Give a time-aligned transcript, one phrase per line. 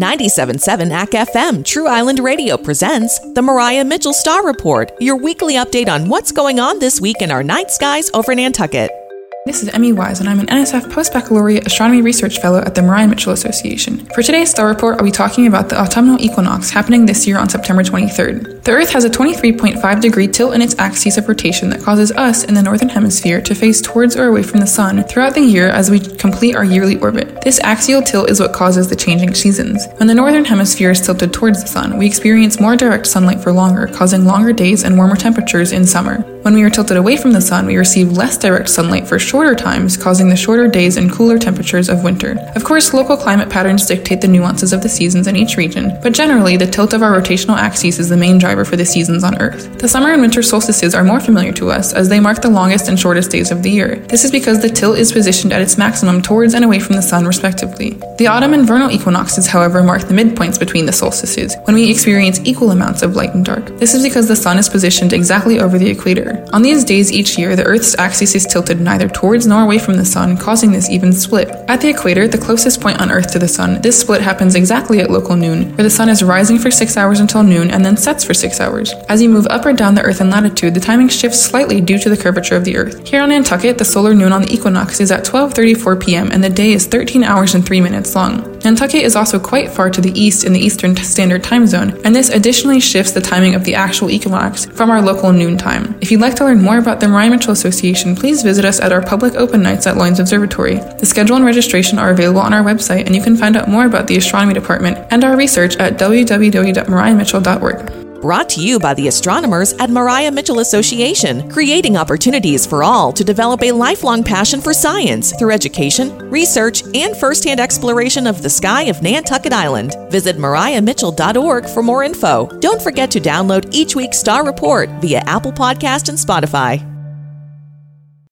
[0.00, 5.88] 97.7 ACK FM True Island Radio presents the Maria Mitchell Star Report, your weekly update
[5.88, 9.05] on what's going on this week in our night skies over Nantucket.
[9.46, 12.82] This is Emmy Wisz, and I'm an NSF Post Baccalaureate Astronomy Research Fellow at the
[12.82, 14.04] Maria Mitchell Association.
[14.06, 17.48] For today's Star Report, I'll be talking about the autumnal equinox happening this year on
[17.48, 18.64] September 23rd.
[18.64, 22.42] The Earth has a 23.5 degree tilt in its axis of rotation that causes us
[22.42, 25.68] in the Northern Hemisphere to face towards or away from the Sun throughout the year
[25.68, 27.42] as we complete our yearly orbit.
[27.42, 29.86] This axial tilt is what causes the changing seasons.
[29.98, 33.52] When the Northern Hemisphere is tilted towards the Sun, we experience more direct sunlight for
[33.52, 36.24] longer, causing longer days and warmer temperatures in summer.
[36.46, 39.56] When we are tilted away from the Sun, we receive less direct sunlight for shorter
[39.56, 42.38] times, causing the shorter days and cooler temperatures of winter.
[42.54, 46.14] Of course, local climate patterns dictate the nuances of the seasons in each region, but
[46.14, 49.42] generally, the tilt of our rotational axes is the main driver for the seasons on
[49.42, 49.76] Earth.
[49.80, 52.86] The summer and winter solstices are more familiar to us as they mark the longest
[52.88, 53.96] and shortest days of the year.
[54.08, 57.02] This is because the tilt is positioned at its maximum towards and away from the
[57.02, 57.98] Sun, respectively.
[58.18, 62.38] The autumn and vernal equinoxes, however, mark the midpoints between the solstices, when we experience
[62.44, 63.66] equal amounts of light and dark.
[63.78, 66.35] This is because the Sun is positioned exactly over the equator.
[66.52, 69.96] On these days each year, the Earth's axis is tilted neither towards nor away from
[69.96, 71.48] the Sun, causing this even split.
[71.68, 75.00] At the equator, the closest point on Earth to the Sun, this split happens exactly
[75.00, 77.96] at local noon, where the Sun is rising for 6 hours until noon and then
[77.96, 78.92] sets for 6 hours.
[79.08, 81.98] As you move up or down the Earth in latitude, the timing shifts slightly due
[81.98, 83.06] to the curvature of the Earth.
[83.06, 86.30] Here on Nantucket, the solar noon on the equinox is at 12:34 p.m.
[86.30, 88.55] and the day is 13 hours and 3 minutes long.
[88.66, 92.12] Nantucket is also quite far to the east in the Eastern Standard Time Zone, and
[92.12, 95.96] this additionally shifts the timing of the actual equinox from our local noon time.
[96.00, 98.90] If you'd like to learn more about the Maria Mitchell Association, please visit us at
[98.90, 100.80] our public open nights at Loines Observatory.
[100.98, 103.86] The schedule and registration are available on our website, and you can find out more
[103.86, 108.05] about the astronomy department and our research at www.mariamitchell.org.
[108.26, 113.22] Brought to you by the astronomers at Maria Mitchell Association, creating opportunities for all to
[113.22, 118.82] develop a lifelong passion for science through education, research, and firsthand exploration of the sky
[118.90, 119.94] of Nantucket Island.
[120.10, 122.48] Visit mariamitchell.org for more info.
[122.58, 126.95] Don't forget to download each week's Star Report via Apple Podcast and Spotify.